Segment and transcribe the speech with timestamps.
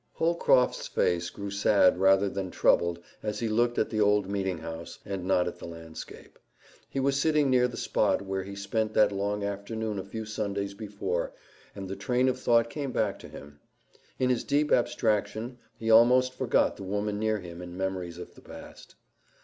[0.13, 4.97] Holcroft's face grew sad rather than troubled as he looked at the old meeting house
[5.05, 6.39] and not at the landscape.
[6.89, 10.73] He was sitting near the spot where he spent that long forenoon a few Sundays
[10.73, 11.33] before,
[11.75, 13.59] and the train of thought came back again.
[14.17, 18.41] In his deep abstraction, he almost forgot the woman near him in memories of the
[18.41, 18.95] past.